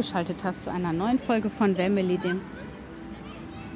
[0.00, 2.40] eingeschaltet hast zu einer neuen Folge von Wemmeli, dem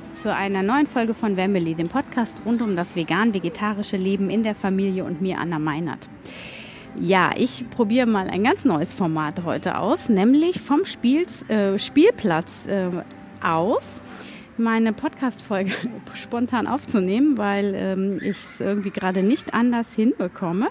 [0.08, 4.54] zu einer neuen Folge von Wemmeli, dem Podcast rund um das vegan-vegetarische Leben in der
[4.54, 6.08] Familie und mir, Anna Meinert.
[6.98, 12.68] Ja, ich probiere mal ein ganz neues Format heute aus, nämlich vom Spiels, äh, Spielplatz
[12.68, 12.88] äh,
[13.42, 14.00] aus
[14.56, 15.72] meine Podcast-Folge
[16.14, 20.68] spontan aufzunehmen, weil ähm, ich es irgendwie gerade nicht anders hinbekomme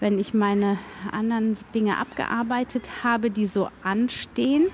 [0.00, 0.78] wenn ich meine
[1.12, 4.68] anderen Dinge abgearbeitet habe, die so anstehen.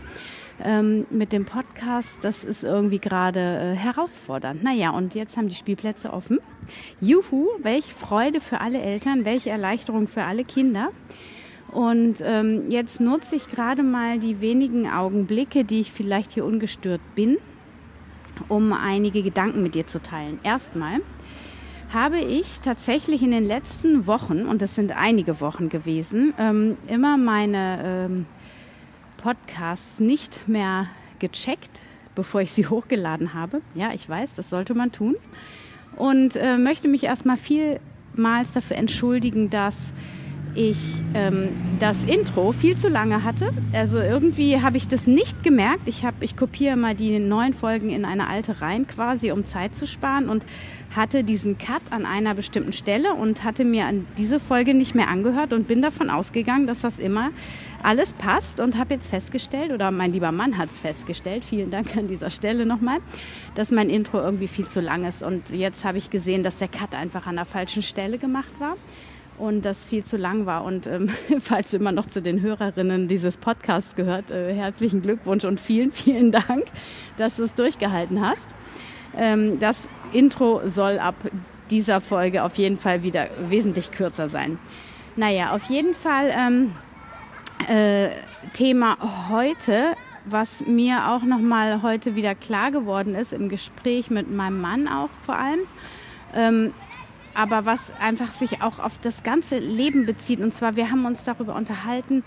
[0.64, 4.64] Ähm, mit dem Podcast, das ist irgendwie gerade äh, herausfordernd.
[4.64, 6.38] Naja, und jetzt haben die Spielplätze offen.
[6.98, 10.92] Juhu, welche Freude für alle Eltern, welche Erleichterung für alle Kinder.
[11.72, 17.02] Und ähm, jetzt nutze ich gerade mal die wenigen Augenblicke, die ich vielleicht hier ungestört
[17.14, 17.36] bin,
[18.48, 20.38] um einige Gedanken mit dir zu teilen.
[20.42, 21.00] Erstmal
[21.96, 27.16] habe ich tatsächlich in den letzten Wochen, und das sind einige Wochen gewesen, ähm, immer
[27.16, 28.26] meine ähm,
[29.16, 30.88] Podcasts nicht mehr
[31.20, 31.80] gecheckt,
[32.14, 33.62] bevor ich sie hochgeladen habe.
[33.74, 35.16] Ja, ich weiß, das sollte man tun.
[35.96, 39.76] Und äh, möchte mich erstmal vielmals dafür entschuldigen, dass
[40.56, 43.52] ich ähm, das Intro viel zu lange hatte.
[43.72, 45.82] Also irgendwie habe ich das nicht gemerkt.
[45.86, 49.74] Ich, hab, ich kopiere mal die neuen Folgen in eine alte rein quasi, um Zeit
[49.74, 50.44] zu sparen und
[50.94, 55.08] hatte diesen Cut an einer bestimmten Stelle und hatte mir an diese Folge nicht mehr
[55.08, 57.30] angehört und bin davon ausgegangen, dass das immer
[57.82, 61.96] alles passt und habe jetzt festgestellt, oder mein lieber Mann hat es festgestellt, vielen Dank
[61.96, 62.98] an dieser Stelle nochmal,
[63.54, 65.22] dass mein Intro irgendwie viel zu lang ist.
[65.22, 68.76] Und jetzt habe ich gesehen, dass der Cut einfach an der falschen Stelle gemacht war
[69.38, 70.64] und das viel zu lang war.
[70.64, 75.60] Und ähm, falls immer noch zu den Hörerinnen dieses Podcasts gehört, äh, herzlichen Glückwunsch und
[75.60, 76.64] vielen, vielen Dank,
[77.16, 78.46] dass du es durchgehalten hast.
[79.16, 81.14] Ähm, das Intro soll ab
[81.70, 84.58] dieser Folge auf jeden Fall wieder wesentlich kürzer sein.
[85.16, 86.72] Naja, auf jeden Fall ähm,
[87.68, 88.10] äh,
[88.52, 88.98] Thema
[89.30, 89.94] heute,
[90.24, 95.10] was mir auch nochmal heute wieder klar geworden ist, im Gespräch mit meinem Mann auch
[95.24, 95.60] vor allem.
[96.34, 96.74] Ähm,
[97.36, 100.40] aber was einfach sich auch auf das ganze Leben bezieht.
[100.40, 102.24] Und zwar, wir haben uns darüber unterhalten,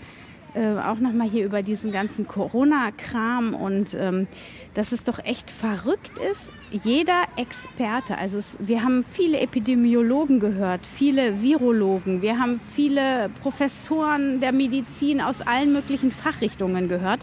[0.54, 4.26] äh, auch nochmal hier über diesen ganzen Corona-Kram und ähm,
[4.74, 6.50] dass es doch echt verrückt ist.
[6.70, 14.40] Jeder Experte, also es, wir haben viele Epidemiologen gehört, viele Virologen, wir haben viele Professoren
[14.40, 17.20] der Medizin aus allen möglichen Fachrichtungen gehört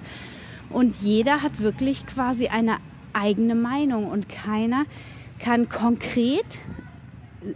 [0.70, 2.78] und jeder hat wirklich quasi eine
[3.12, 4.86] eigene Meinung und keiner
[5.40, 6.46] kann konkret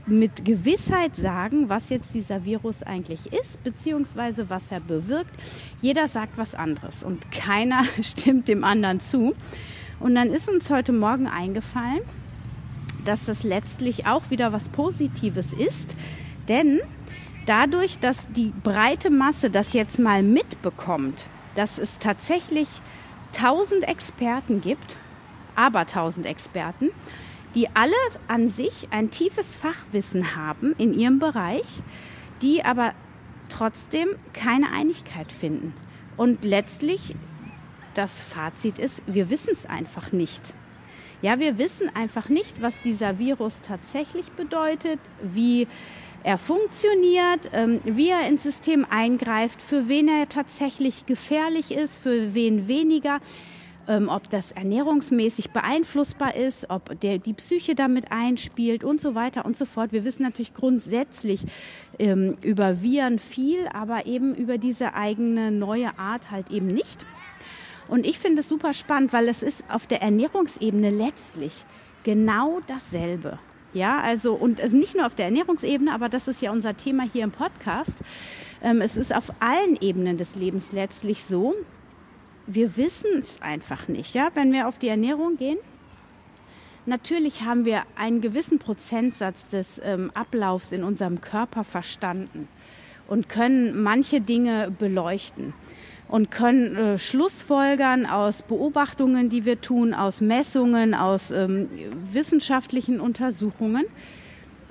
[0.06, 5.36] mit Gewissheit sagen, was jetzt dieser Virus eigentlich ist, beziehungsweise was er bewirkt.
[5.82, 9.36] Jeder sagt was anderes und keiner stimmt dem anderen zu.
[10.00, 12.02] Und dann ist uns heute Morgen eingefallen,
[13.06, 15.96] dass das letztlich auch wieder was Positives ist,
[16.48, 16.80] denn
[17.46, 22.68] dadurch, dass die breite Masse das jetzt mal mitbekommt, dass es tatsächlich
[23.34, 24.98] tausend Experten gibt,
[25.56, 26.90] aber tausend Experten,
[27.56, 27.94] die alle
[28.28, 31.82] an sich ein tiefes Fachwissen haben in ihrem Bereich,
[32.42, 32.94] die aber
[33.50, 35.74] trotzdem keine Einigkeit finden.
[36.18, 37.16] Und letztlich
[37.94, 40.54] das Fazit ist, wir wissen es einfach nicht.
[41.22, 45.68] Ja, wir wissen einfach nicht, was dieser Virus tatsächlich bedeutet, wie
[46.24, 52.34] er funktioniert, ähm, wie er ins System eingreift, für wen er tatsächlich gefährlich ist, für
[52.34, 53.20] wen weniger
[53.88, 59.46] ähm, ob das ernährungsmäßig beeinflussbar ist, ob der, die Psyche damit einspielt und so weiter
[59.46, 59.92] und so fort.
[59.92, 61.42] Wir wissen natürlich grundsätzlich
[62.00, 67.06] ähm, über Viren viel, aber eben über diese eigene neue Art halt eben nicht.
[67.88, 71.66] Und ich finde es super spannend, weil es ist auf der Ernährungsebene letztlich
[72.04, 73.38] genau dasselbe.
[73.74, 77.04] Ja, also und also nicht nur auf der Ernährungsebene, aber das ist ja unser Thema
[77.04, 77.94] hier im Podcast.
[78.62, 81.56] Ähm, es ist auf allen Ebenen des Lebens letztlich so,
[82.48, 84.14] wir wissen es einfach nicht.
[84.14, 84.30] Ja?
[84.34, 85.58] Wenn wir auf die Ernährung gehen,
[86.86, 92.48] natürlich haben wir einen gewissen Prozentsatz des ähm, Ablaufs in unserem Körper verstanden
[93.08, 95.54] und können manche Dinge beleuchten
[96.08, 101.70] und können äh, Schlussfolgern aus Beobachtungen, die wir tun, aus Messungen, aus ähm,
[102.12, 103.86] wissenschaftlichen Untersuchungen.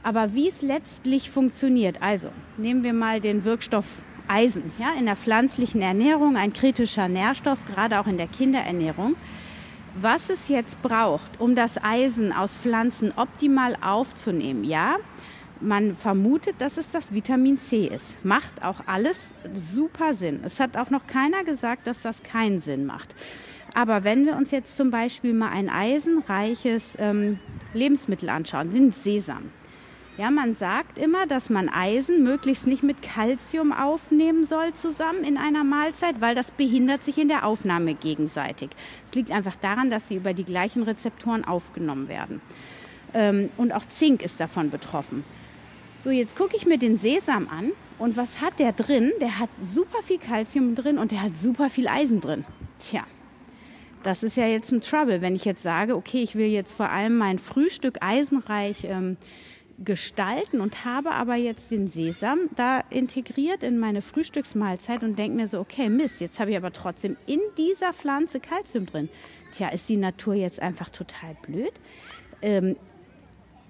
[0.03, 3.87] Aber wie es letztlich funktioniert, also nehmen wir mal den Wirkstoff
[4.31, 9.17] Eisen, ja, in der pflanzlichen Ernährung ein kritischer Nährstoff, gerade auch in der Kinderernährung.
[10.01, 14.97] Was es jetzt braucht, um das Eisen aus Pflanzen optimal aufzunehmen, ja,
[15.61, 18.25] man vermutet, dass es das Vitamin C ist.
[18.25, 19.19] Macht auch alles
[19.55, 20.41] super Sinn.
[20.45, 23.15] Es hat auch noch keiner gesagt, dass das keinen Sinn macht.
[23.75, 27.39] Aber wenn wir uns jetzt zum Beispiel mal ein eisenreiches ähm,
[27.75, 29.51] Lebensmittel anschauen, den Sesam.
[30.21, 35.39] Ja, man sagt immer, dass man Eisen möglichst nicht mit Kalzium aufnehmen soll zusammen in
[35.39, 38.69] einer Mahlzeit, weil das behindert sich in der Aufnahme gegenseitig.
[39.09, 42.43] Es liegt einfach daran, dass sie über die gleichen Rezeptoren aufgenommen werden.
[43.15, 45.25] Ähm, und auch Zink ist davon betroffen.
[45.97, 49.13] So, jetzt gucke ich mir den Sesam an und was hat der drin?
[49.23, 52.45] Der hat super viel Kalzium drin und der hat super viel Eisen drin.
[52.79, 53.05] Tja,
[54.03, 56.91] das ist ja jetzt ein Trouble, wenn ich jetzt sage, okay, ich will jetzt vor
[56.91, 59.17] allem mein Frühstück eisenreich ähm,
[59.85, 65.49] gestalten und habe aber jetzt den Sesam da integriert in meine Frühstücksmahlzeit und denke mir
[65.49, 69.09] so, okay, Mist, jetzt habe ich aber trotzdem in dieser Pflanze Kalzium drin.
[69.53, 71.73] Tja, ist die Natur jetzt einfach total blöd?
[72.43, 72.77] Ähm,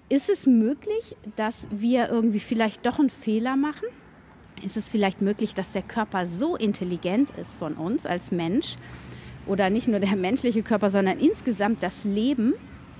[0.09, 3.87] ist es möglich, dass wir irgendwie vielleicht doch einen Fehler machen?
[4.63, 8.77] Ist es vielleicht möglich, dass der Körper so intelligent ist von uns als Mensch
[9.47, 12.55] oder nicht nur der menschliche Körper, sondern insgesamt das Leben,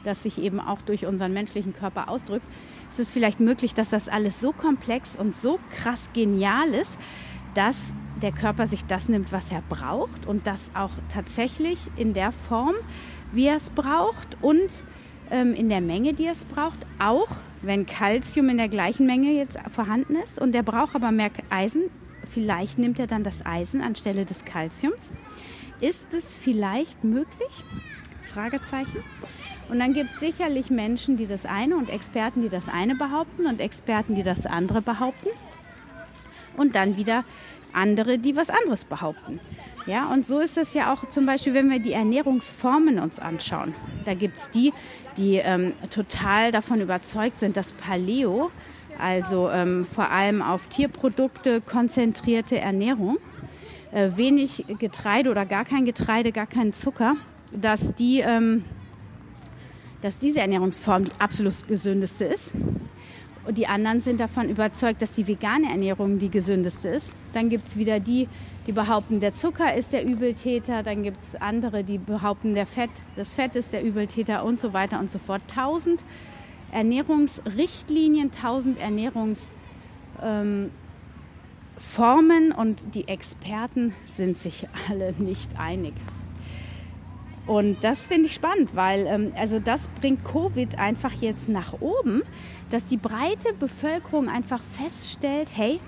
[0.05, 2.47] das sich eben auch durch unseren menschlichen Körper ausdrückt,
[2.91, 6.97] ist es vielleicht möglich, dass das alles so komplex und so krass genial ist,
[7.55, 7.77] dass
[8.23, 12.75] der Körper sich das nimmt, was er braucht und das auch tatsächlich in der Form,
[13.33, 14.71] wie er es braucht und
[15.31, 17.29] ähm, in der Menge, die es braucht, auch
[17.63, 21.83] wenn Kalzium in der gleichen Menge jetzt vorhanden ist und der braucht aber mehr Eisen,
[22.31, 25.11] vielleicht nimmt er dann das Eisen anstelle des Kalziums.
[25.81, 27.65] Ist es vielleicht möglich?
[28.33, 29.03] Fragezeichen.
[29.69, 33.47] Und dann gibt es sicherlich Menschen, die das eine und Experten, die das eine behaupten
[33.47, 35.29] und Experten, die das andere behaupten.
[36.57, 37.25] Und dann wieder
[37.73, 39.41] andere, die was anderes behaupten.
[39.87, 43.75] Ja, und so ist es ja auch zum Beispiel, wenn wir die Ernährungsformen uns anschauen.
[44.05, 44.73] Da gibt es die,
[45.17, 48.51] die ähm, total davon überzeugt sind, dass Paleo,
[48.99, 53.19] also ähm, vor allem auf Tierprodukte konzentrierte Ernährung,
[53.93, 57.17] äh, wenig Getreide oder gar kein Getreide, gar keinen Zucker,
[57.53, 58.65] dass die ähm,
[60.03, 62.53] dass diese Ernährungsform die absolut gesündeste ist.
[63.47, 67.13] Und die anderen sind davon überzeugt, dass die vegane Ernährung die gesündeste ist.
[67.33, 68.29] Dann gibt es wieder die,
[68.67, 70.83] die behaupten, der Zucker ist der Übeltäter.
[70.83, 74.73] Dann gibt es andere, die behaupten, der Fett, das Fett ist der Übeltäter und so
[74.73, 75.43] weiter und so fort.
[75.53, 76.03] Tausend
[76.71, 80.71] Ernährungsrichtlinien, tausend Ernährungsformen
[81.83, 85.95] ähm, und die Experten sind sich alle nicht einig.
[87.51, 92.23] Und das finde ich spannend, weil ähm, also das bringt Covid einfach jetzt nach oben,
[92.71, 95.81] dass die breite Bevölkerung einfach feststellt, hey,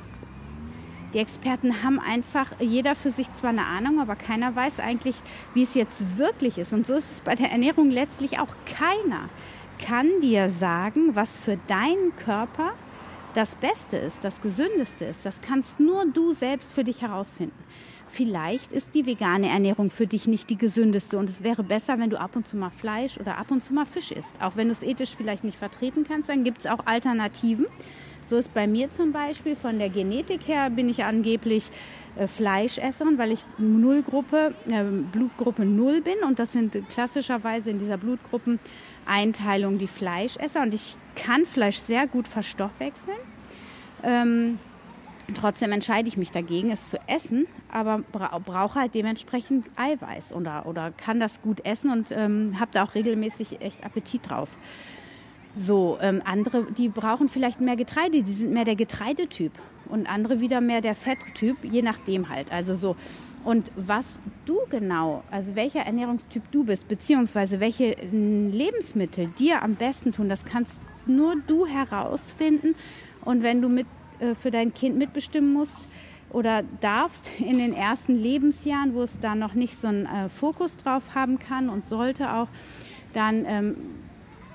[1.15, 5.15] die Experten haben einfach jeder für sich zwar eine Ahnung, aber keiner weiß eigentlich,
[5.55, 6.73] wie es jetzt wirklich ist.
[6.73, 9.29] Und so ist es bei der Ernährung letztlich auch keiner
[9.87, 12.73] kann dir sagen, was für deinen Körper
[13.35, 15.25] das Beste ist, das Gesündeste ist.
[15.25, 17.55] Das kannst nur du selbst für dich herausfinden
[18.13, 22.11] vielleicht ist die vegane Ernährung für dich nicht die gesündeste und es wäre besser, wenn
[22.11, 24.31] du ab und zu mal Fleisch oder ab und zu mal Fisch isst.
[24.41, 27.67] Auch wenn du es ethisch vielleicht nicht vertreten kannst, dann gibt es auch Alternativen.
[28.29, 31.71] So ist bei mir zum Beispiel von der Genetik her bin ich angeblich
[32.17, 37.97] äh, Fleischesserin, weil ich Nullgruppe, äh, Blutgruppe Null bin und das sind klassischerweise in dieser
[37.97, 43.19] Blutgruppeneinteilung die Fleischesser und ich kann Fleisch sehr gut verstoffwechseln.
[44.03, 44.59] Ähm,
[45.35, 50.67] Trotzdem entscheide ich mich dagegen, es zu essen, aber bra brauche halt dementsprechend Eiweiß oder,
[50.67, 54.51] oder kann das gut essen und ähm, habe da auch regelmäßig echt Appetit drauf.
[55.55, 59.53] So, ähm, andere, die brauchen vielleicht mehr Getreide, die sind mehr der Getreidetyp
[59.89, 62.51] und andere wieder mehr der Fetttyp, je nachdem halt.
[62.51, 62.97] Also so.
[63.45, 70.13] Und was du genau, also welcher Ernährungstyp du bist, beziehungsweise welche Lebensmittel dir am besten
[70.13, 72.75] tun, das kannst nur du herausfinden.
[73.25, 73.87] Und wenn du mit
[74.35, 75.89] für dein Kind mitbestimmen musst
[76.31, 80.77] oder darfst in den ersten Lebensjahren, wo es da noch nicht so einen äh, Fokus
[80.77, 82.49] drauf haben kann und sollte auch,
[83.13, 83.77] dann ähm,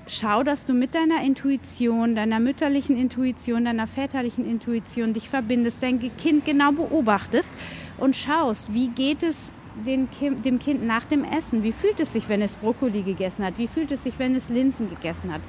[0.08, 6.00] schau, dass du mit deiner Intuition, deiner mütterlichen Intuition, deiner väterlichen Intuition dich verbindest, dein
[6.18, 7.50] Kind genau beobachtest
[7.98, 9.54] und schaust, wie geht es
[9.86, 11.62] dem Kind nach dem Essen?
[11.62, 13.60] Wie fühlt es sich, wenn es Brokkoli gegessen hat?
[13.60, 15.42] Wie fühlt es sich, wenn es Linsen gegessen hat?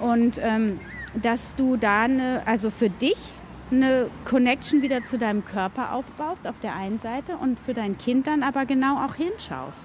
[0.00, 0.80] Und ähm,
[1.14, 3.32] dass du da eine, also für dich
[3.70, 8.26] eine Connection wieder zu deinem Körper aufbaust auf der einen Seite und für dein Kind
[8.26, 9.84] dann aber genau auch hinschaust.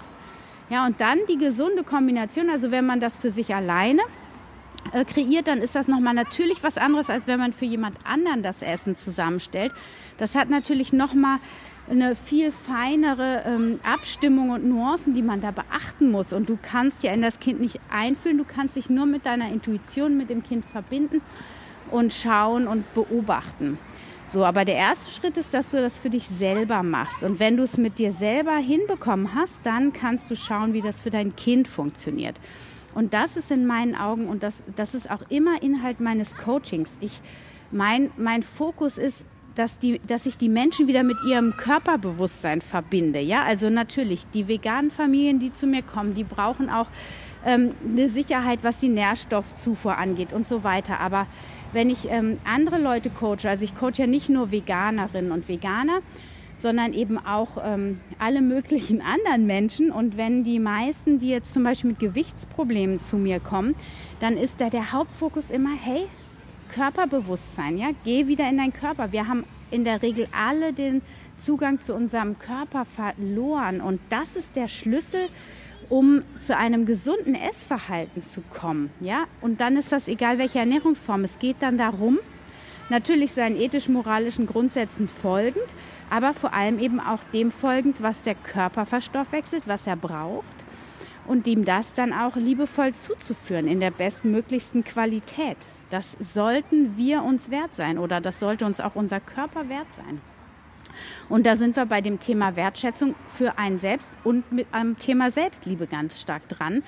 [0.70, 4.01] Ja, und dann die gesunde Kombination, also wenn man das für sich alleine
[4.92, 8.44] äh, kreiert, dann ist das nochmal natürlich was anderes, als wenn man für jemand anderen
[8.44, 9.74] das Essen zusammenstellt.
[10.18, 11.39] Das hat natürlich nochmal
[11.89, 16.31] eine viel feinere ähm, Abstimmung und Nuancen, die man da beachten muss.
[16.31, 19.49] Und du kannst ja in das Kind nicht einfühlen, du kannst dich nur mit deiner
[19.49, 21.21] Intuition mit dem Kind verbinden
[21.91, 23.77] und schauen und beobachten.
[24.25, 27.23] So, aber der erste Schritt ist, dass du das für dich selber machst.
[27.23, 31.01] Und wenn du es mit dir selber hinbekommen hast, dann kannst du schauen, wie das
[31.01, 32.39] für dein Kind funktioniert.
[32.95, 36.89] Und das ist in meinen Augen, und das, das ist auch immer Inhalt meines Coachings.
[37.01, 37.21] Ich,
[37.71, 39.25] mein, mein Fokus ist,
[39.55, 43.19] dass, die, dass ich die Menschen wieder mit ihrem Körperbewusstsein verbinde.
[43.19, 46.88] Ja, also natürlich, die veganen Familien, die zu mir kommen, die brauchen auch
[47.45, 51.00] ähm, eine Sicherheit, was die Nährstoffzufuhr angeht und so weiter.
[51.00, 51.27] Aber
[51.72, 56.00] wenn ich ähm, andere Leute coache, also ich coache ja nicht nur Veganerinnen und Veganer,
[56.55, 59.91] sondern eben auch ähm, alle möglichen anderen Menschen.
[59.91, 63.75] Und wenn die meisten, die jetzt zum Beispiel mit Gewichtsproblemen zu mir kommen,
[64.19, 66.07] dann ist da der Hauptfokus immer, hey,
[66.74, 69.12] Körperbewusstsein, ja, geh wieder in deinen Körper.
[69.12, 71.01] Wir haben in der Regel alle den
[71.38, 75.30] Zugang zu unserem Körper verloren und das ist der Schlüssel,
[75.89, 79.25] um zu einem gesunden Essverhalten zu kommen, ja.
[79.42, 81.24] Und dann ist das egal, welche Ernährungsform.
[81.24, 82.20] Es geht dann darum,
[82.89, 85.68] natürlich seinen ethisch-moralischen Grundsätzen folgend,
[86.10, 90.62] aber vor allem eben auch dem folgend, was der Körper verstoffwechselt, was er braucht
[91.27, 95.58] und ihm das dann auch liebevoll zuzuführen in der bestmöglichsten Qualität.
[95.89, 100.22] Das sollten wir uns wert sein oder das sollte uns auch unser Körper wert sein.
[101.30, 105.32] Und da sind wir bei dem Thema Wertschätzung für einen selbst und mit einem Thema
[105.32, 106.84] Selbstliebe ganz stark dran.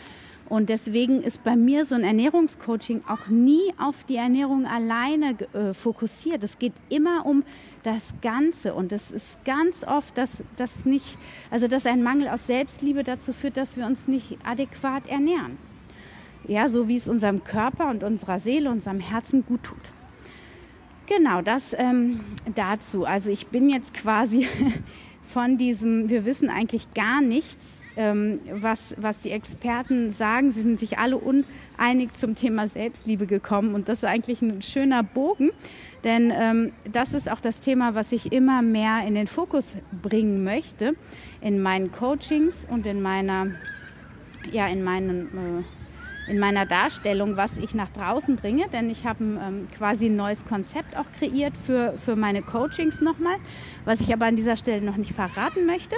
[0.47, 5.73] Und deswegen ist bei mir so ein Ernährungscoaching auch nie auf die Ernährung alleine äh,
[5.73, 6.43] fokussiert.
[6.43, 7.43] Es geht immer um
[7.81, 8.75] das Ganze.
[8.75, 11.17] Und es ist ganz oft, dass das nicht,
[11.49, 15.57] also dass ein Mangel aus Selbstliebe dazu führt, dass wir uns nicht adäquat ernähren.
[16.47, 19.77] Ja, so wie es unserem Körper und unserer Seele, unserem Herzen gut tut.
[21.07, 22.21] Genau, das ähm,
[22.53, 23.05] dazu.
[23.05, 24.47] Also ich bin jetzt quasi
[25.23, 30.51] von diesem, wir wissen eigentlich gar nichts, ähm, was, was die Experten sagen.
[30.51, 35.03] Sie sind sich alle uneinig zum Thema Selbstliebe gekommen und das ist eigentlich ein schöner
[35.03, 35.51] Bogen,
[36.03, 40.43] denn ähm, das ist auch das Thema, was ich immer mehr in den Fokus bringen
[40.43, 40.95] möchte
[41.41, 43.47] in meinen Coachings und in meiner,
[44.51, 45.63] ja, in meinen äh,
[46.27, 50.43] in meiner Darstellung, was ich nach draußen bringe, denn ich habe ähm, quasi ein neues
[50.45, 53.35] Konzept auch kreiert für, für meine Coachings nochmal,
[53.85, 55.95] was ich aber an dieser Stelle noch nicht verraten möchte.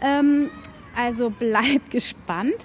[0.00, 0.48] Ähm,
[0.96, 2.56] also bleib gespannt.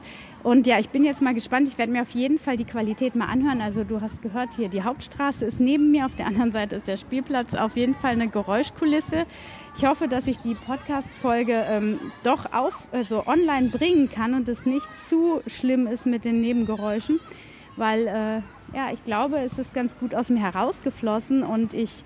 [0.44, 1.68] Und ja, ich bin jetzt mal gespannt.
[1.68, 3.60] Ich werde mir auf jeden Fall die Qualität mal anhören.
[3.60, 6.06] Also du hast gehört, hier die Hauptstraße ist neben mir.
[6.06, 7.54] Auf der anderen Seite ist der Spielplatz.
[7.54, 9.26] Auf jeden Fall eine Geräuschkulisse.
[9.76, 14.66] Ich hoffe, dass ich die Podcast-Folge ähm, doch auf, also online bringen kann und es
[14.66, 17.20] nicht zu schlimm ist mit den Nebengeräuschen.
[17.76, 22.04] Weil äh, ja, ich glaube, es ist ganz gut aus mir herausgeflossen und ich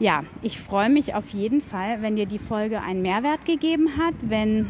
[0.00, 4.14] ja, ich freue mich auf jeden Fall, wenn dir die Folge einen Mehrwert gegeben hat,
[4.22, 4.66] wenn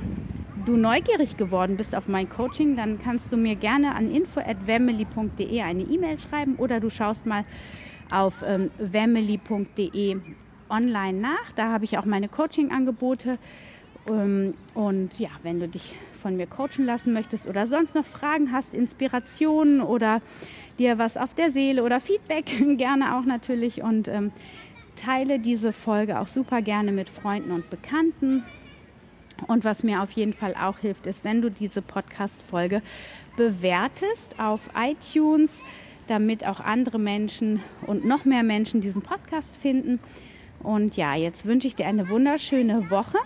[0.64, 5.83] du neugierig geworden bist auf mein Coaching, dann kannst du mir gerne an info@wemily.de eine
[5.83, 7.44] E-Mail schreiben oder du schaust mal
[8.11, 8.71] auf ähm,
[10.71, 11.52] online nach.
[11.56, 13.38] Da habe ich auch meine Coaching-Angebote.
[14.06, 18.52] Ähm, und ja, wenn du dich von mir coachen lassen möchtest oder sonst noch Fragen
[18.52, 20.23] hast, Inspirationen oder
[20.78, 22.47] dir was auf der Seele oder Feedback,
[22.78, 23.83] gerne auch natürlich.
[23.83, 24.33] Und ähm,
[24.97, 28.44] teile diese Folge auch super gerne mit Freunden und Bekannten.
[29.47, 32.83] Und was mir auf jeden Fall auch hilft, ist, wenn du diese Podcast-Folge
[33.37, 35.63] bewertest auf iTunes,
[36.07, 40.01] damit auch andere Menschen und noch mehr Menschen diesen Podcast finden.
[40.63, 43.19] Und ja, jetzt wünsche ich dir eine wunderschöne Woche.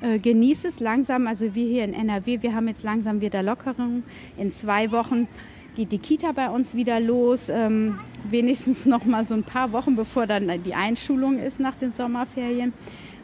[0.00, 1.26] Äh, genieß es langsam.
[1.26, 4.04] Also wir hier in NRW, wir haben jetzt langsam wieder Lockerung.
[4.38, 5.28] In zwei Wochen
[5.76, 7.50] geht die Kita bei uns wieder los.
[7.50, 7.98] Ähm,
[8.30, 12.72] wenigstens noch mal so ein paar Wochen, bevor dann die Einschulung ist nach den Sommerferien.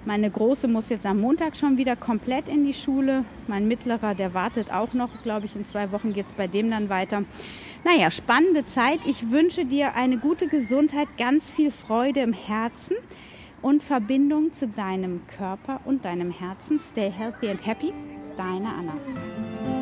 [0.06, 3.24] Meine Große muss jetzt am Montag schon wieder komplett in die Schule.
[3.48, 5.22] Mein Mittlerer, der wartet auch noch.
[5.22, 7.24] Glaube ich, in zwei Wochen geht es bei dem dann weiter.
[7.84, 9.00] Naja, spannende Zeit.
[9.06, 12.96] Ich wünsche dir eine gute Gesundheit, ganz viel Freude im Herzen
[13.62, 16.78] und Verbindung zu deinem Körper und deinem Herzen.
[16.92, 17.94] Stay healthy and happy.
[18.36, 19.73] Deine Anna.